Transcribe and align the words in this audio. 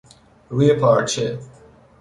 روی 0.49 0.73
پارچه 0.73 1.39